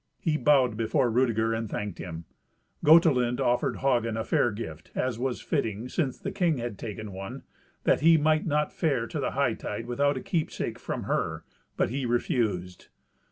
[0.19, 2.25] He bowed before Rudeger and thanked him.
[2.83, 7.43] Gotelind offered Hagen a fair gift, as was fitting, since the king had taken one,
[7.83, 11.43] that he might not fare to the hightide without a keepsake from her,
[11.77, 12.87] but he refused.